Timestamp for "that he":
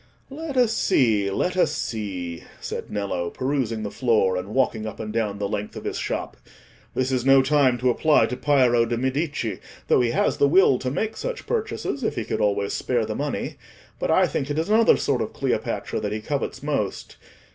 15.99-16.19